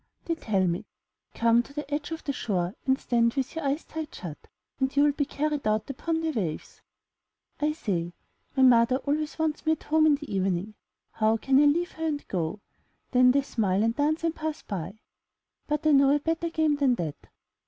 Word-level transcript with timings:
They 0.25 0.33
tell 0.33 0.65
me, 0.65 0.87
''Come 1.35 1.63
to 1.63 1.73
the 1.73 1.93
edge 1.93 2.09
of 2.09 2.23
the 2.23 2.33
shore 2.33 2.73
and 2.87 2.97
stand 2.97 3.35
with 3.35 3.55
your 3.55 3.63
eyes 3.63 3.83
tight 3.83 4.15
shut, 4.15 4.47
and 4.79 4.95
you 4.97 5.03
will 5.03 5.11
be 5.11 5.25
carried 5.25 5.67
out 5.67 5.87
upon 5.91 6.21
the 6.21 6.31
waves." 6.31 6.81
I 7.59 7.73
say, 7.73 8.13
"My 8.55 8.63
mother 8.63 8.95
always 8.97 9.37
wants 9.37 9.63
me 9.63 9.73
at 9.73 9.83
home 9.83 10.07
in 10.07 10.15
the 10.15 10.33
evening— 10.33 10.73
how 11.19 11.37
can 11.37 11.61
I 11.61 11.67
leave 11.67 11.91
her 11.91 12.03
and 12.07 12.27
go?" 12.27 12.61
Then 13.11 13.29
they 13.29 13.43
smile, 13.43 13.87
dance 13.89 14.23
and 14.23 14.33
pass 14.33 14.63
by. 14.63 15.01
But 15.67 15.85
I 15.85 15.91
know 15.91 16.15
a 16.15 16.19
better 16.19 16.49
game 16.49 16.77
than 16.77 16.95
that. 16.95 17.27